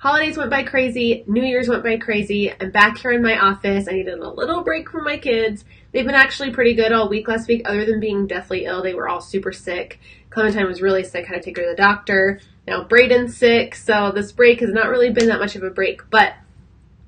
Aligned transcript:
holidays 0.00 0.38
went 0.38 0.50
by 0.50 0.62
crazy, 0.62 1.22
New 1.26 1.42
Year's 1.42 1.68
went 1.68 1.84
by 1.84 1.98
crazy. 1.98 2.50
I'm 2.58 2.70
back 2.70 2.96
here 2.96 3.12
in 3.12 3.22
my 3.22 3.38
office. 3.38 3.86
I 3.86 3.92
needed 3.92 4.18
a 4.18 4.30
little 4.30 4.64
break 4.64 4.90
from 4.90 5.04
my 5.04 5.18
kids. 5.18 5.66
They've 5.92 6.06
been 6.06 6.14
actually 6.14 6.52
pretty 6.52 6.74
good 6.74 6.90
all 6.90 7.10
week 7.10 7.28
last 7.28 7.48
week, 7.48 7.68
other 7.68 7.84
than 7.84 8.00
being 8.00 8.26
deathly 8.26 8.64
ill. 8.64 8.82
They 8.82 8.94
were 8.94 9.10
all 9.10 9.20
super 9.20 9.52
sick. 9.52 10.00
Clementine 10.30 10.66
was 10.66 10.80
really 10.80 11.04
sick, 11.04 11.26
had 11.26 11.34
to 11.34 11.42
take 11.42 11.58
her 11.58 11.64
to 11.64 11.70
the 11.70 11.76
doctor. 11.76 12.40
Now 12.66 12.82
Braden's 12.82 13.36
sick, 13.36 13.74
so 13.74 14.10
this 14.10 14.32
break 14.32 14.60
has 14.60 14.72
not 14.72 14.88
really 14.88 15.10
been 15.10 15.28
that 15.28 15.38
much 15.38 15.54
of 15.54 15.62
a 15.62 15.70
break, 15.70 16.08
but 16.08 16.32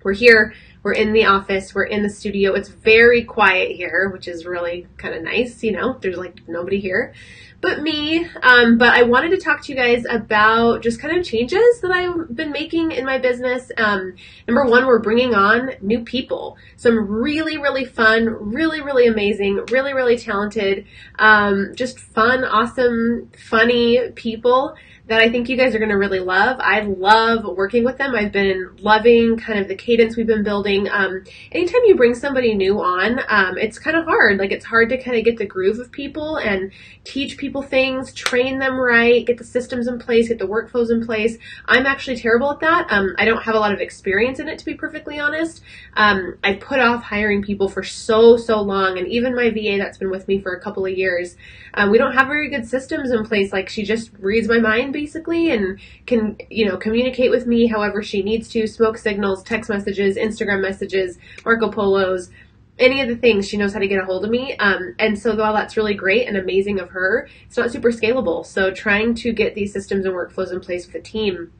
we're 0.02 0.12
here. 0.12 0.52
We're 0.82 0.92
in 0.92 1.12
the 1.12 1.26
office. 1.26 1.74
We're 1.74 1.84
in 1.84 2.02
the 2.02 2.10
studio. 2.10 2.54
It's 2.54 2.68
very 2.68 3.24
quiet 3.24 3.72
here, 3.76 4.10
which 4.12 4.26
is 4.28 4.44
really 4.44 4.86
kind 4.96 5.14
of 5.14 5.22
nice. 5.22 5.62
You 5.62 5.72
know, 5.72 5.98
there's 6.00 6.16
like 6.16 6.48
nobody 6.48 6.80
here 6.80 7.14
but 7.62 7.80
me. 7.80 8.26
Um, 8.42 8.76
but 8.76 8.90
I 8.90 9.04
wanted 9.04 9.30
to 9.30 9.38
talk 9.38 9.62
to 9.62 9.72
you 9.72 9.78
guys 9.78 10.04
about 10.10 10.82
just 10.82 11.00
kind 11.00 11.16
of 11.16 11.24
changes 11.24 11.80
that 11.80 11.92
I've 11.92 12.34
been 12.36 12.50
making 12.50 12.90
in 12.90 13.06
my 13.06 13.18
business. 13.18 13.70
Um, 13.78 14.16
number 14.46 14.66
one, 14.66 14.84
we're 14.84 14.98
bringing 14.98 15.32
on 15.32 15.70
new 15.80 16.00
people. 16.00 16.58
Some 16.76 17.08
really, 17.08 17.56
really 17.56 17.84
fun, 17.84 18.26
really, 18.26 18.82
really 18.82 19.06
amazing, 19.06 19.64
really, 19.70 19.94
really 19.94 20.18
talented, 20.18 20.86
um, 21.18 21.72
just 21.76 22.00
fun, 22.00 22.44
awesome, 22.44 23.30
funny 23.38 24.10
people 24.16 24.74
that 25.12 25.20
I 25.20 25.30
think 25.30 25.50
you 25.50 25.58
guys 25.58 25.74
are 25.74 25.78
going 25.78 25.90
to 25.90 25.98
really 25.98 26.20
love. 26.20 26.56
I 26.58 26.80
love 26.80 27.44
working 27.44 27.84
with 27.84 27.98
them. 27.98 28.14
I've 28.14 28.32
been 28.32 28.70
loving 28.78 29.36
kind 29.36 29.58
of 29.58 29.68
the 29.68 29.74
cadence 29.74 30.16
we've 30.16 30.26
been 30.26 30.42
building. 30.42 30.88
Um, 30.88 31.24
anytime 31.50 31.82
you 31.84 31.96
bring 31.96 32.14
somebody 32.14 32.54
new 32.54 32.80
on, 32.80 33.20
um, 33.28 33.58
it's 33.58 33.78
kind 33.78 33.94
of 33.94 34.06
hard. 34.06 34.38
Like 34.38 34.52
it's 34.52 34.64
hard 34.64 34.88
to 34.88 34.96
kind 34.96 35.18
of 35.18 35.22
get 35.22 35.36
the 35.36 35.44
groove 35.44 35.78
of 35.80 35.92
people 35.92 36.38
and 36.38 36.72
teach 37.04 37.36
people 37.36 37.60
things, 37.60 38.14
train 38.14 38.58
them 38.58 38.80
right, 38.80 39.26
get 39.26 39.36
the 39.36 39.44
systems 39.44 39.86
in 39.86 39.98
place, 39.98 40.28
get 40.28 40.38
the 40.38 40.46
workflows 40.46 40.90
in 40.90 41.04
place. 41.04 41.36
I'm 41.66 41.84
actually 41.84 42.16
terrible 42.16 42.50
at 42.50 42.60
that. 42.60 42.86
Um, 42.90 43.14
I 43.18 43.26
don't 43.26 43.42
have 43.42 43.54
a 43.54 43.60
lot 43.60 43.74
of 43.74 43.80
experience 43.80 44.38
in 44.38 44.48
it, 44.48 44.58
to 44.60 44.64
be 44.64 44.74
perfectly 44.74 45.18
honest. 45.18 45.60
Um, 45.94 46.38
I 46.42 46.54
put 46.54 46.78
off 46.78 47.02
hiring 47.02 47.42
people 47.42 47.68
for 47.68 47.82
so, 47.82 48.38
so 48.38 48.62
long, 48.62 48.96
and 48.96 49.06
even 49.08 49.34
my 49.34 49.50
VA 49.50 49.76
that's 49.76 49.98
been 49.98 50.10
with 50.10 50.26
me 50.26 50.40
for 50.40 50.54
a 50.54 50.60
couple 50.60 50.86
of 50.86 50.96
years, 50.96 51.36
uh, 51.74 51.88
we 51.90 51.98
don't 51.98 52.14
have 52.14 52.28
very 52.28 52.48
good 52.48 52.66
systems 52.66 53.10
in 53.10 53.26
place. 53.26 53.52
Like 53.52 53.68
she 53.68 53.82
just 53.82 54.10
reads 54.18 54.48
my 54.48 54.58
mind 54.58 54.94
basically 55.02 55.50
and 55.50 55.80
can, 56.06 56.36
you 56.48 56.64
know, 56.64 56.76
communicate 56.76 57.30
with 57.30 57.44
me 57.44 57.66
however 57.66 58.02
she 58.02 58.22
needs 58.22 58.48
to, 58.48 58.66
smoke 58.68 58.96
signals, 58.96 59.42
text 59.42 59.68
messages, 59.68 60.16
Instagram 60.16 60.62
messages, 60.62 61.18
Marco 61.44 61.70
Polos, 61.70 62.30
any 62.78 63.00
of 63.00 63.08
the 63.08 63.16
things 63.16 63.48
she 63.48 63.56
knows 63.56 63.72
how 63.72 63.80
to 63.80 63.88
get 63.88 64.00
a 64.00 64.04
hold 64.04 64.24
of 64.24 64.30
me. 64.30 64.56
Um, 64.56 64.94
and 65.00 65.18
so 65.18 65.34
while 65.34 65.52
that's 65.52 65.76
really 65.76 65.94
great 65.94 66.28
and 66.28 66.36
amazing 66.36 66.78
of 66.78 66.90
her, 66.90 67.28
it's 67.46 67.56
not 67.56 67.72
super 67.72 67.90
scalable. 67.90 68.46
So 68.46 68.70
trying 68.70 69.14
to 69.16 69.32
get 69.32 69.54
these 69.56 69.72
systems 69.72 70.06
and 70.06 70.14
workflows 70.14 70.52
in 70.52 70.60
place 70.60 70.86
with 70.86 70.94
a 70.94 71.00
team 71.00 71.52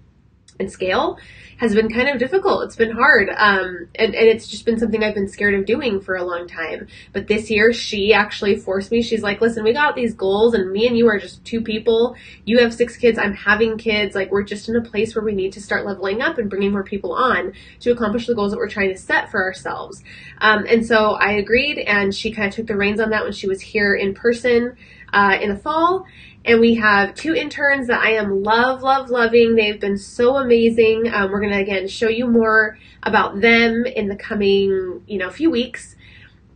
and 0.62 0.72
scale 0.72 1.18
has 1.62 1.76
been 1.76 1.88
kind 1.88 2.08
of 2.08 2.18
difficult. 2.18 2.64
It's 2.64 2.74
been 2.74 2.90
hard. 2.90 3.28
Um, 3.28 3.86
and, 3.94 4.16
and 4.16 4.28
it's 4.28 4.48
just 4.48 4.64
been 4.64 4.80
something 4.80 5.00
I've 5.00 5.14
been 5.14 5.28
scared 5.28 5.54
of 5.54 5.64
doing 5.64 6.00
for 6.00 6.16
a 6.16 6.24
long 6.24 6.48
time. 6.48 6.88
But 7.12 7.28
this 7.28 7.52
year, 7.52 7.72
she 7.72 8.12
actually 8.12 8.56
forced 8.56 8.90
me. 8.90 9.00
She's 9.00 9.22
like, 9.22 9.40
listen, 9.40 9.62
we 9.62 9.72
got 9.72 9.94
these 9.94 10.12
goals 10.12 10.54
and 10.54 10.72
me 10.72 10.88
and 10.88 10.98
you 10.98 11.06
are 11.06 11.20
just 11.20 11.44
two 11.44 11.60
people. 11.60 12.16
You 12.44 12.58
have 12.58 12.74
six 12.74 12.96
kids. 12.96 13.16
I'm 13.16 13.34
having 13.34 13.78
kids. 13.78 14.16
Like, 14.16 14.32
we're 14.32 14.42
just 14.42 14.68
in 14.68 14.74
a 14.74 14.80
place 14.80 15.14
where 15.14 15.24
we 15.24 15.36
need 15.36 15.52
to 15.52 15.60
start 15.60 15.86
leveling 15.86 16.20
up 16.20 16.36
and 16.36 16.50
bringing 16.50 16.72
more 16.72 16.82
people 16.82 17.12
on 17.12 17.52
to 17.78 17.92
accomplish 17.92 18.26
the 18.26 18.34
goals 18.34 18.50
that 18.50 18.58
we're 18.58 18.68
trying 18.68 18.92
to 18.92 18.98
set 18.98 19.30
for 19.30 19.40
ourselves. 19.40 20.02
Um, 20.40 20.64
and 20.68 20.84
so 20.84 21.12
I 21.12 21.34
agreed 21.34 21.78
and 21.78 22.12
she 22.12 22.32
kind 22.32 22.48
of 22.48 22.54
took 22.54 22.66
the 22.66 22.76
reins 22.76 22.98
on 22.98 23.10
that 23.10 23.22
when 23.22 23.32
she 23.32 23.46
was 23.46 23.60
here 23.60 23.94
in 23.94 24.14
person, 24.14 24.76
uh, 25.12 25.38
in 25.40 25.50
the 25.50 25.56
fall 25.56 26.06
and 26.44 26.60
we 26.60 26.74
have 26.74 27.14
two 27.14 27.34
interns 27.34 27.86
that 27.86 28.00
I 28.00 28.12
am 28.12 28.42
love, 28.42 28.82
love, 28.82 29.10
loving. 29.10 29.54
They've 29.54 29.80
been 29.80 29.98
so 29.98 30.36
amazing. 30.36 31.12
Um, 31.12 31.30
we're 31.30 31.40
going 31.40 31.52
to 31.52 31.60
again 31.60 31.86
show 31.86 32.08
you 32.08 32.26
more 32.26 32.78
about 33.02 33.40
them 33.40 33.84
in 33.86 34.08
the 34.08 34.16
coming, 34.16 35.02
you 35.06 35.18
know, 35.18 35.30
few 35.30 35.50
weeks. 35.50 35.94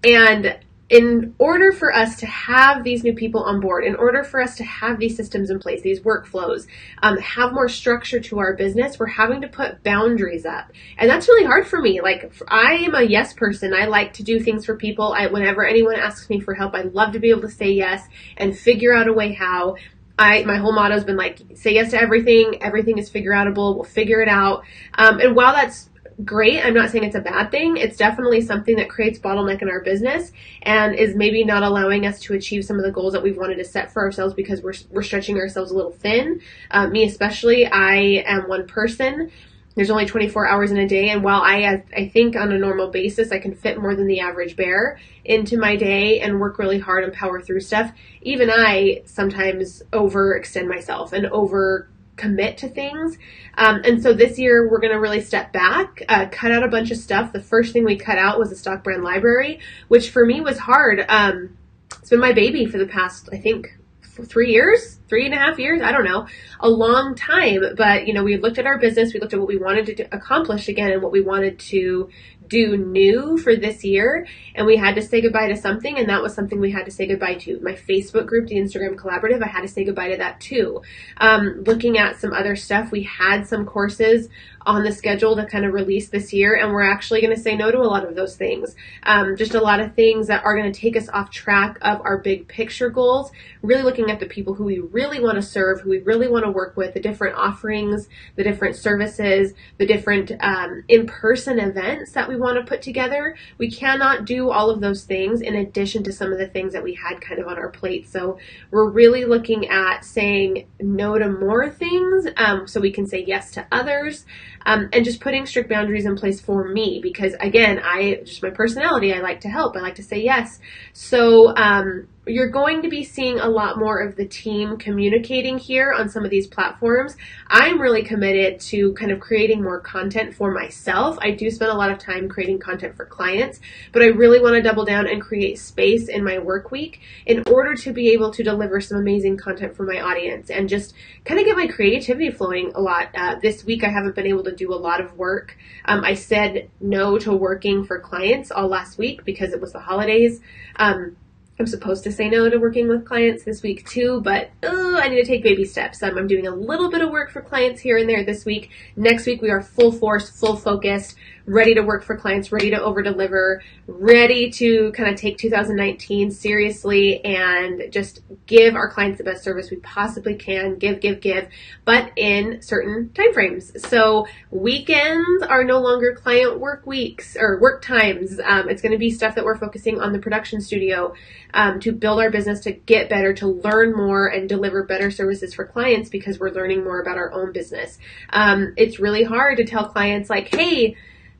And 0.03 0.59
in 0.89 1.35
order 1.39 1.73
for 1.73 1.93
us 1.93 2.17
to 2.17 2.27
have 2.27 2.85
these 2.85 3.03
new 3.03 3.13
people 3.13 3.43
on 3.43 3.61
board, 3.61 3.85
in 3.85 3.97
order 3.97 4.23
for 4.23 4.41
us 4.41 4.57
to 4.57 4.65
have 4.65 4.99
these 5.01 5.17
systems 5.17 5.51
in 5.51 5.59
place, 5.59 5.83
these 5.83 6.01
workflows, 6.01 6.67
um, 7.03 7.19
have 7.19 7.53
more 7.53 7.69
structure 7.69 8.21
to 8.21 8.39
our 8.39 8.55
business, 8.55 8.99
we're 8.99 9.07
having 9.07 9.41
to 9.41 9.49
put 9.49 9.83
boundaries 9.83 10.47
up. 10.47 10.71
And 10.97 11.11
that's 11.11 11.27
really 11.27 11.45
hard 11.45 11.67
for 11.67 11.81
me. 11.81 12.01
Like, 12.01 12.33
I 12.47 12.75
am 12.75 12.95
a 12.95 13.03
yes 13.03 13.33
person. 13.33 13.75
I 13.75 13.87
like 13.87 14.13
to 14.15 14.23
do 14.23 14.39
things 14.39 14.65
for 14.65 14.77
people. 14.77 15.13
I, 15.13 15.27
whenever 15.27 15.67
anyone 15.67 15.97
asks 15.97 16.31
me 16.31 16.39
for 16.39 16.55
help, 16.55 16.75
I 16.75 16.83
love 16.83 17.13
to 17.15 17.19
be 17.19 17.31
able 17.31 17.43
to 17.43 17.51
say 17.51 17.71
yes 17.71 18.07
and 18.37 18.57
figure 18.57 18.95
out 18.95 19.09
a 19.09 19.13
way 19.13 19.33
how. 19.33 19.77
I 20.19 20.45
my 20.45 20.57
whole 20.57 20.73
motto 20.73 20.95
has 20.95 21.05
been 21.05 21.19
like 21.19 21.43
say 21.57 21.75
yes 21.75 21.91
to 21.91 22.01
everything. 22.01 22.63
Everything 22.63 22.97
is 22.97 23.11
figure 23.11 23.33
outable. 23.33 23.75
We'll 23.75 23.85
figure 23.85 24.23
it 24.23 24.31
out. 24.31 24.65
Um, 24.95 25.21
and 25.21 25.37
while 25.37 25.53
that's 25.53 25.91
great. 26.25 26.65
I'm 26.65 26.75
not 26.75 26.91
saying 26.91 27.05
it's 27.05 27.17
a 27.17 27.21
bad 27.21 27.51
thing. 27.51 27.77
It's 27.77 27.97
definitely 27.97 28.41
something 28.41 28.77
that 28.77 28.89
creates 28.89 29.19
bottleneck 29.19 29.63
in 29.63 29.69
our 29.69 29.81
business 29.83 30.33
and 30.63 30.95
is 30.95 31.15
maybe 31.15 31.45
not 31.45 31.63
allowing 31.63 32.07
us 32.07 32.21
to 32.21 32.35
achieve 32.35 32.65
some 32.65 32.79
of 32.79 32.85
the 32.85 32.93
goals 32.93 33.13
that 33.13 33.23
we've 33.23 33.37
wanted 33.37 33.57
to 33.57 33.65
set 33.65 33.93
for 33.93 34.03
ourselves 34.03 34.35
because 34.35 34.63
we're, 34.63 34.75
we're 34.91 35.03
stretching 35.03 35.37
ourselves 35.37 35.71
a 35.71 35.75
little 35.75 35.93
thin. 35.93 36.41
Uh, 36.71 36.87
me 36.89 37.05
especially, 37.05 37.67
I 37.67 38.25
am 38.27 38.49
one 38.49 38.67
person. 38.67 39.31
There's 39.75 39.91
only 39.91 40.07
24 40.07 40.49
hours 40.49 40.71
in 40.71 40.79
a 40.79 40.89
day, 40.89 41.11
and 41.11 41.23
while 41.23 41.43
I, 41.43 41.85
I 41.95 42.09
think 42.09 42.35
on 42.35 42.51
a 42.51 42.59
normal 42.59 42.89
basis 42.89 43.31
I 43.31 43.39
can 43.39 43.55
fit 43.55 43.79
more 43.79 43.95
than 43.95 44.07
the 44.07 44.21
average 44.21 44.57
bear 44.57 44.99
into 45.23 45.59
my 45.59 45.77
day 45.77 46.21
and 46.21 46.41
work 46.41 46.59
really 46.59 46.79
hard 46.79 47.05
and 47.05 47.13
power 47.13 47.43
through 47.43 47.61
stuff, 47.61 47.93
even 48.23 48.49
I 48.49 49.03
sometimes 49.05 49.83
overextend 49.93 50.67
myself 50.67 51.13
and 51.13 51.27
over 51.27 51.91
commit 52.17 52.59
to 52.59 52.69
things. 52.69 53.19
Um, 53.57 53.83
and 53.85 54.03
so 54.03 54.13
this 54.13 54.39
year 54.39 54.69
we're 54.71 54.81
going 54.81 54.93
to 54.93 55.01
really 55.01 55.21
step 55.21 55.53
back, 55.53 56.03
uh, 56.09 56.27
cut 56.31 56.51
out 56.51 56.63
a 56.63 56.69
bunch 56.69 56.91
of 56.91 56.97
stuff. 56.97 57.33
The 57.33 57.43
first 57.43 57.73
thing 57.73 57.85
we 57.85 57.97
cut 57.97 58.19
out 58.19 58.39
was 58.39 58.51
the 58.51 58.57
stock 58.57 58.83
brand 58.83 59.05
library, 59.05 59.61
which 59.89 60.11
for 60.11 60.25
me 60.25 60.41
was 60.41 60.59
hard. 60.59 61.05
Um, 61.09 61.57
it's 61.99 62.11
been 62.11 62.21
my 62.21 62.33
baby 62.33 62.67
for 62.67 62.79
the 62.79 62.87
past, 62.87 63.29
I 63.33 63.39
think, 63.39 63.77
three 64.25 64.51
years, 64.51 64.99
three 65.09 65.27
and 65.27 65.35
a 65.35 65.37
half 65.37 65.59
years. 65.59 65.83
I 65.83 65.93
don't 65.93 66.05
know, 66.05 66.27
a 66.61 66.69
long 66.69 67.15
time. 67.15 67.61
But 67.77 68.07
you 68.07 68.15
know, 68.15 68.25
we 68.25 68.37
looked 68.37 68.59
at 68.59 68.67
our 68.67 68.79
business, 68.79 69.13
we 69.13 69.21
looked 69.21 69.35
at 69.35 69.39
what 69.39 69.49
we 69.49 69.59
wanted 69.59 69.97
to 69.97 70.15
accomplish 70.15 70.69
again, 70.69 70.91
and 70.91 71.03
what 71.03 71.13
we 71.13 71.21
wanted 71.21 71.59
to 71.59 72.09
do 72.49 72.77
new 72.77 73.37
for 73.39 73.57
this 73.57 73.85
year 73.85 74.27
and 74.55 74.67
we 74.67 74.77
had 74.77 74.95
to 74.95 75.03
say 75.03 75.21
goodbye 75.21 75.49
to 75.49 75.57
something 75.57 75.99
and 75.99 76.09
that 76.09 76.23
was 76.23 76.35
something 76.35 76.61
we 76.61 76.71
had 76.71 76.85
to 76.85 76.91
say 76.91 77.07
goodbye 77.07 77.35
to 77.35 77.59
my 77.61 77.73
facebook 77.73 78.27
group 78.27 78.47
the 78.47 78.57
instagram 78.57 78.95
collaborative 78.95 79.43
i 79.43 79.49
had 79.49 79.63
to 79.63 79.69
say 79.69 79.85
goodbye 79.85 80.11
to 80.11 80.17
that 80.17 80.41
too 80.41 80.81
um, 81.19 81.63
looking 81.67 81.99
at 81.99 82.21
some 82.21 82.33
other 82.33 82.57
stuff 82.57 82.91
we 82.91 83.03
had 83.03 83.47
some 83.47 83.65
courses 83.65 84.29
on 84.67 84.83
the 84.83 84.93
schedule 84.93 85.37
to 85.37 85.47
kind 85.47 85.65
of 85.65 85.73
release 85.73 86.09
this 86.09 86.33
year, 86.33 86.57
and 86.57 86.73
we're 86.73 86.83
actually 86.83 87.21
going 87.21 87.35
to 87.35 87.41
say 87.41 87.57
no 87.57 87.71
to 87.71 87.79
a 87.79 87.87
lot 87.87 88.05
of 88.07 88.17
those 88.17 88.37
things. 88.37 88.75
Um, 89.05 89.37
just 89.37 89.55
a 89.55 89.61
lot 89.61 89.81
of 89.81 89.95
things 89.95 90.27
that 90.27 90.45
are 90.45 90.57
going 90.57 90.71
to 90.71 90.79
take 90.79 90.97
us 90.97 91.09
off 91.09 91.31
track 91.31 91.79
of 91.83 92.01
our 92.01 92.19
big 92.19 92.49
picture 92.49 92.91
goals. 92.91 93.31
Really 93.63 93.83
looking 93.83 94.11
at 94.11 94.19
the 94.19 94.27
people 94.27 94.55
who 94.55 94.65
we 94.65 94.81
really 94.81 95.21
want 95.21 95.37
to 95.37 95.43
serve, 95.43 95.81
who 95.81 95.91
we 95.91 95.99
really 96.01 96.29
want 96.29 96.45
to 96.45 96.51
work 96.51 96.77
with, 96.77 96.95
the 96.95 97.01
different 97.01 97.37
offerings, 97.37 98.09
the 98.35 98.43
different 98.43 98.75
services, 98.75 99.55
the 99.79 99.87
different 99.87 100.33
um, 100.41 100.83
in-person 100.89 101.61
events 101.61 102.13
that 102.13 102.29
we 102.29 102.36
want 102.37 102.59
to 102.59 102.65
put 102.65 102.83
together. 102.83 103.37
We 103.59 103.71
cannot 103.71 104.25
do 104.25 104.51
all 104.51 104.71
of 104.71 104.81
those 104.81 105.05
things 105.05 105.41
in 105.41 105.57
addition 105.57 106.03
to 106.05 106.13
some 106.13 106.33
of 106.33 106.39
the 106.39 106.49
things 106.49 106.73
that 106.73 106.83
we 106.83 106.95
had 106.95 107.21
kind 107.21 107.41
of 107.41 107.47
on 107.47 107.59
our 107.59 107.71
plate. 107.71 108.09
So 108.09 108.39
we're 108.71 108.91
really 108.91 109.25
looking 109.25 109.69
at 109.69 110.05
saying 110.05 110.67
no 110.81 111.19
to 111.19 111.29
more 111.29 111.71
things 111.71 112.27
um, 112.37 112.67
so 112.67 112.81
we 112.81 112.93
can 112.93 113.07
say 113.07 113.25
yes 113.27 113.51
to 113.53 113.67
others 113.73 114.25
um, 114.65 114.89
and 114.93 115.05
just 115.05 115.21
putting 115.21 115.47
strict 115.47 115.69
boundaries 115.69 116.07
in 116.07 116.17
place 116.17 116.41
for 116.41 116.69
me 116.69 117.01
because 117.03 117.35
again 117.41 117.81
i 117.83 118.21
just 118.25 118.43
my 118.43 118.51
personality 118.51 119.13
i 119.13 119.21
like 119.21 119.41
to 119.41 119.49
help 119.49 119.77
i 119.77 119.81
like 119.81 119.95
to 119.95 120.03
say 120.03 120.21
yes 120.21 120.59
so 120.93 121.55
um, 121.57 122.09
you're 122.27 122.51
going 122.51 122.83
to 122.83 122.89
be 122.89 123.05
seeing 123.05 123.39
a 123.39 123.49
lot 123.49 123.79
more 123.79 124.01
of 124.01 124.17
the 124.17 124.27
team 124.27 124.77
communicating 124.79 125.59
here 125.59 125.93
on 125.93 126.09
some 126.09 126.25
of 126.25 126.31
these 126.31 126.47
platforms. 126.47 127.17
I'm 127.47 127.81
really 127.81 128.03
committed 128.03 128.59
to 128.61 128.93
kind 128.95 129.13
of 129.13 129.21
creating 129.21 129.63
more 129.63 129.81
content 129.81 130.35
for 130.35 130.51
myself. 130.51 131.17
I 131.21 131.31
do 131.31 131.51
spend 131.51 131.71
a 131.71 131.77
lot 131.77 131.91
of 131.91 131.99
time 131.99 132.29
creating 132.29 132.59
content 132.59 132.97
for 132.97 133.07
clients, 133.07 133.61
but 133.93 134.03
I 134.03 134.07
really 134.07 134.41
want 134.41 134.57
to 134.57 134.63
double 134.63 134.85
down 134.85 135.07
and 135.07 135.23
create 135.23 135.59
space 135.59 136.09
in 136.09 136.25
my 136.25 136.39
work 136.39 136.73
week 136.73 137.01
in 137.27 137.45
order 137.47 137.75
to 137.77 137.93
be 137.93 138.11
able 138.11 138.33
to 138.33 138.43
deliver 138.43 138.81
some 138.81 138.99
amazing 138.99 139.37
content 139.37 139.77
for 139.77 139.85
my 139.85 140.01
audience 140.01 140.51
and 140.51 140.69
just 140.69 140.95
kind 141.25 141.39
of 141.39 141.47
get 141.47 141.57
my 141.57 141.69
creativity 141.69 142.31
flowing 142.31 142.73
a 142.75 142.81
lot. 142.81 143.09
Uh, 143.15 143.37
this 143.41 143.65
week, 143.65 143.85
I 143.85 143.89
haven't 143.89 144.17
been 144.17 144.27
able 144.27 144.45
to 144.45 144.55
do 144.55 144.73
a 144.73 144.75
lot 144.75 145.01
of 145.01 145.17
work. 145.17 145.57
Um, 145.85 146.03
I 146.05 146.15
said 146.15 146.71
no 146.81 147.19
to 147.19 147.33
working 147.33 147.85
for 147.85 148.01
clients 148.01 148.51
all 148.51 148.67
last 148.67 148.99
week 148.99 149.25
because 149.25 149.53
it 149.53 149.61
was 149.61 149.73
the 149.73 149.81
holidays. 149.81 150.41
Um, 150.75 151.17
I'm 151.59 151.67
supposed 151.67 152.05
to 152.05 152.13
say 152.13 152.29
no 152.29 152.51
to 152.51 152.59
working 152.59 152.87
with 152.87 153.07
clients 153.07 153.45
this 153.45 153.63
week 153.63 153.89
too, 153.89 154.21
but 154.21 154.51
uh, 154.63 154.99
I 155.01 155.09
need 155.09 155.17
to 155.17 155.25
take 155.25 155.43
baby 155.43 155.65
steps. 155.65 156.03
I'm 156.03 156.27
doing 156.27 156.47
a 156.47 156.55
little 156.55 156.91
bit 156.91 157.01
of 157.01 157.11
work 157.11 157.31
for 157.31 157.41
clients 157.41 157.81
here 157.81 157.97
and 157.97 158.09
there 158.09 158.25
this 158.25 158.45
week. 158.45 158.71
Next 158.95 159.25
week 159.25 159.41
we 159.41 159.49
are 159.51 159.63
full 159.63 159.91
force, 159.91 160.29
full 160.29 160.57
focused, 160.57 161.17
ready 161.47 161.75
to 161.75 161.81
work 161.81 162.03
for 162.03 162.17
clients, 162.17 162.51
ready 162.51 162.71
to 162.71 162.83
over 162.83 163.03
deliver, 163.03 163.63
ready 163.87 164.51
to 164.51 164.91
kind 164.93 165.09
of 165.09 165.19
take 165.19 165.39
2019 165.39 166.31
seriously 166.33 167.25
and 167.25 167.91
just 167.93 168.23
give 168.47 168.75
our 168.75 168.91
clients 168.91 169.19
the 169.19 169.25
best 169.25 169.45
service 169.45 169.71
we 169.71 169.77
possibly 169.79 170.35
can, 170.35 170.77
give, 170.77 171.01
give, 171.01 171.21
give, 171.21 171.49
but 171.85 172.11
in 172.17 172.61
certain 172.63 173.11
timeframes. 173.15 173.81
So 173.87 174.27
weekends 174.51 175.43
are 175.45 175.63
no 175.63 175.79
longer 175.79 176.15
client 176.15 176.59
work 176.59 176.85
weeks 176.85 177.37
or 177.39 177.61
work 177.61 177.81
times. 177.81 178.41
Um, 178.45 178.69
it's 178.69 178.83
going 178.83 178.93
to 178.93 178.99
be 178.99 179.11
stuff 179.11 179.37
that 179.37 179.45
we're 179.45 179.59
focusing 179.59 180.01
on 180.01 180.13
the 180.13 180.19
production 180.19 180.61
studio 180.61 181.15
um, 181.55 181.79
to 181.81 181.93
build 181.93 182.21
our 182.21 182.31
business, 182.31 182.61
to 182.61 182.73
get 182.73 183.09
better, 183.09 183.33
to 183.35 183.47
learn 183.47 183.95
more 183.95 184.27
and 184.27 184.49
deliver 184.49 184.83
better 184.83 185.11
services 185.13 185.55
for 185.55 185.65
clients 185.65 186.11
because 186.11 186.41
we're 186.41 186.51
learning 186.51 186.83
more 186.83 187.01
about 187.01 187.17
our 187.17 187.33
own 187.33 187.53
business. 187.53 187.99
Um, 188.31 188.75
it's 188.77 188.99
really 188.99 189.23
hard 189.23 189.59
to 189.59 189.65
tell 189.65 189.89
clients 189.89 190.29
like, 190.29 190.53
hey, 190.53 190.97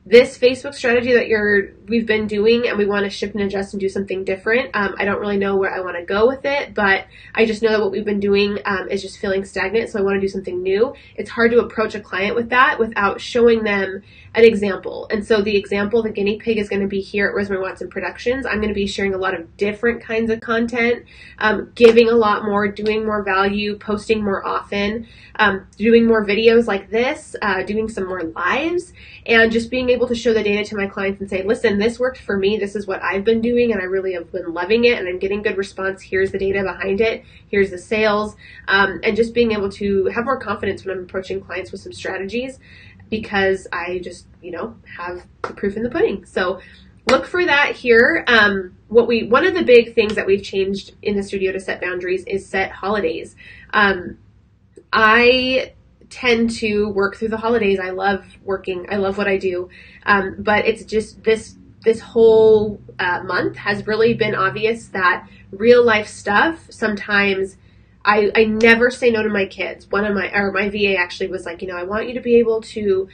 this 0.09 0.37
Facebook 0.37 0.73
strategy 0.73 1.13
that 1.13 1.27
you're 1.27 1.73
we've 1.87 2.05
been 2.05 2.27
doing 2.27 2.67
and 2.67 2.77
we 2.77 2.85
want 2.85 3.03
to 3.03 3.09
shift 3.09 3.35
and 3.35 3.43
adjust 3.43 3.73
and 3.73 3.81
do 3.81 3.89
something 3.89 4.23
different. 4.23 4.69
Um, 4.73 4.95
I 4.97 5.03
don't 5.03 5.19
really 5.19 5.37
know 5.37 5.57
where 5.57 5.73
I 5.73 5.81
want 5.81 5.97
to 5.97 6.05
go 6.05 6.27
with 6.27 6.45
it, 6.45 6.73
but 6.73 7.07
I 7.35 7.45
just 7.45 7.61
know 7.61 7.71
that 7.71 7.81
what 7.81 7.91
we've 7.91 8.05
been 8.05 8.21
doing 8.21 8.57
um, 8.63 8.87
is 8.89 9.01
just 9.01 9.19
feeling 9.19 9.43
stagnant. 9.43 9.89
So 9.89 9.99
I 9.99 10.03
want 10.03 10.15
to 10.15 10.21
do 10.21 10.29
something 10.29 10.63
new. 10.63 10.93
It's 11.15 11.29
hard 11.29 11.51
to 11.51 11.59
approach 11.59 11.93
a 11.93 11.99
client 11.99 12.35
with 12.35 12.49
that 12.49 12.79
without 12.79 13.19
showing 13.19 13.63
them 13.63 14.01
an 14.37 14.43
example. 14.43 15.07
And 15.09 15.25
so 15.25 15.41
the 15.41 15.57
example, 15.57 16.03
the 16.03 16.11
guinea 16.11 16.37
pig, 16.37 16.59
is 16.59 16.69
going 16.69 16.83
to 16.83 16.87
be 16.87 17.01
here 17.01 17.27
at 17.27 17.33
Rosemary 17.33 17.63
Watson 17.63 17.89
Productions. 17.89 18.45
I'm 18.45 18.57
going 18.57 18.67
to 18.69 18.75
be 18.75 18.85
sharing 18.85 19.15
a 19.15 19.17
lot 19.17 19.33
of 19.33 19.57
different 19.57 19.99
kinds 19.99 20.29
of 20.29 20.41
content, 20.41 21.05
um, 21.39 21.71
giving 21.73 22.07
a 22.07 22.13
lot 22.13 22.45
more, 22.45 22.67
doing 22.67 23.03
more 23.03 23.23
value, 23.23 23.79
posting 23.79 24.23
more 24.23 24.45
often, 24.45 25.07
um, 25.37 25.65
doing 25.77 26.05
more 26.05 26.23
videos 26.23 26.67
like 26.67 26.91
this, 26.91 27.35
uh, 27.41 27.63
doing 27.63 27.89
some 27.89 28.05
more 28.05 28.21
lives, 28.21 28.93
and 29.25 29.51
just 29.51 29.71
being 29.71 29.89
able 29.89 30.07
to 30.07 30.13
show 30.13 30.33
the 30.33 30.43
data 30.43 30.63
to 30.63 30.75
my 30.75 30.85
clients 30.85 31.19
and 31.19 31.27
say, 31.27 31.41
listen, 31.41 31.79
this 31.79 31.99
worked 31.99 32.19
for 32.19 32.37
me. 32.37 32.57
This 32.57 32.75
is 32.75 32.85
what 32.85 33.01
I've 33.01 33.23
been 33.23 33.41
doing, 33.41 33.71
and 33.71 33.81
I 33.81 33.85
really 33.85 34.13
have 34.13 34.31
been 34.31 34.53
loving 34.53 34.85
it, 34.85 34.99
and 34.99 35.07
I'm 35.07 35.17
getting 35.17 35.41
good 35.41 35.57
response. 35.57 36.03
Here's 36.03 36.31
the 36.31 36.37
data 36.37 36.61
behind 36.61 37.01
it. 37.01 37.25
Here's 37.49 37.71
the 37.71 37.79
sales, 37.79 38.35
um, 38.67 38.99
and 39.03 39.15
just 39.15 39.33
being 39.33 39.51
able 39.53 39.71
to 39.71 40.05
have 40.07 40.25
more 40.25 40.39
confidence 40.39 40.85
when 40.85 40.95
I'm 40.95 41.03
approaching 41.05 41.41
clients 41.41 41.71
with 41.71 41.81
some 41.81 41.93
strategies 41.93 42.59
because 43.09 43.67
I 43.71 43.99
just, 43.99 44.27
you 44.41 44.51
know, 44.51 44.75
have 44.97 45.25
the 45.43 45.53
proof 45.53 45.75
in 45.77 45.83
the 45.83 45.89
pudding. 45.89 46.25
So 46.25 46.59
look 47.09 47.25
for 47.25 47.45
that 47.45 47.75
here. 47.75 48.23
Um, 48.27 48.77
what 48.87 49.07
we 49.07 49.23
one 49.23 49.45
of 49.45 49.53
the 49.53 49.63
big 49.63 49.93
things 49.95 50.15
that 50.15 50.25
we've 50.25 50.43
changed 50.43 50.95
in 51.01 51.15
the 51.15 51.23
studio 51.23 51.51
to 51.51 51.59
set 51.59 51.81
boundaries 51.81 52.23
is 52.25 52.47
set 52.47 52.71
holidays. 52.71 53.35
Um, 53.73 54.17
I 54.91 55.73
tend 56.09 56.51
to 56.51 56.89
work 56.89 57.17
through 57.17 57.27
the 57.29 57.37
holidays. 57.37 57.79
I 57.79 57.89
love 57.89 58.25
working. 58.43 58.87
I 58.89 58.95
love 58.95 59.17
what 59.17 59.27
I 59.27 59.37
do, 59.37 59.69
um, 60.05 60.35
but 60.39 60.65
it's 60.65 60.83
just 60.85 61.23
this 61.23 61.55
this 61.83 61.99
whole 62.01 62.81
uh, 62.99 63.23
month 63.23 63.55
has 63.55 63.85
really 63.87 64.13
been 64.13 64.35
obvious 64.35 64.87
that 64.89 65.27
real 65.51 65.83
life 65.85 66.07
stuff 66.07 66.67
sometimes 66.69 67.57
I, 68.03 68.31
I 68.35 68.43
never 68.45 68.89
say 68.89 69.11
no 69.11 69.21
to 69.21 69.29
my 69.29 69.45
kids. 69.45 69.87
One 69.89 70.05
of 70.05 70.13
my, 70.13 70.31
or 70.33 70.51
my 70.51 70.69
VA 70.69 70.95
actually 70.97 71.27
was 71.27 71.45
like, 71.45 71.61
you 71.61 71.67
know, 71.67 71.75
I 71.75 71.83
want 71.83 72.07
you 72.07 72.13
to 72.13 72.21
be 72.21 72.35
able 72.37 72.61
to, 72.61 73.09